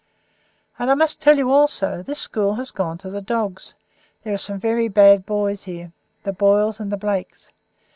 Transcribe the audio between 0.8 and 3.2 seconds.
I must tell you also this school has gone to